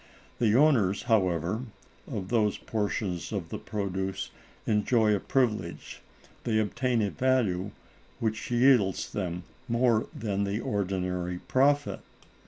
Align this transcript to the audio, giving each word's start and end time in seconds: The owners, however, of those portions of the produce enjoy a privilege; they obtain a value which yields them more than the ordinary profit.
The 0.39 0.55
owners, 0.55 1.03
however, 1.03 1.61
of 2.11 2.29
those 2.29 2.57
portions 2.57 3.31
of 3.31 3.49
the 3.49 3.59
produce 3.59 4.31
enjoy 4.65 5.13
a 5.15 5.19
privilege; 5.19 6.01
they 6.43 6.57
obtain 6.57 7.03
a 7.03 7.11
value 7.11 7.69
which 8.19 8.49
yields 8.49 9.11
them 9.11 9.43
more 9.67 10.07
than 10.11 10.43
the 10.43 10.59
ordinary 10.59 11.37
profit. 11.37 11.99